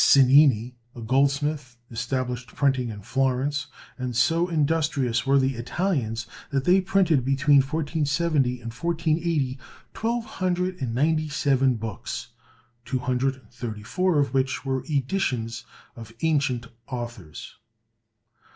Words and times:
Cennini, 0.03 0.77
a 0.95 1.01
goldsmith, 1.01 1.77
established 1.91 2.55
printing 2.55 2.89
at 2.89 3.05
Florence; 3.05 3.67
and 3.99 4.15
so 4.15 4.47
industrious 4.47 5.27
were 5.27 5.37
the 5.37 5.53
Italians 5.53 6.25
that 6.49 6.63
they 6.65 6.81
printed 6.81 7.23
between 7.23 7.57
1470 7.57 8.61
and 8.61 8.73
1480 8.73 9.59
twelve 9.93 10.25
hundred 10.25 10.81
and 10.81 10.95
ninety 10.95 11.29
seven 11.29 11.75
books, 11.75 12.29
two 12.83 12.97
hundred 12.97 13.35
and 13.35 13.51
thirty 13.51 13.83
four 13.83 14.17
of 14.17 14.33
which 14.33 14.65
were 14.65 14.83
editions 14.85 15.65
of 15.95 16.11
ancient 16.23 16.65
authors. 16.87 17.57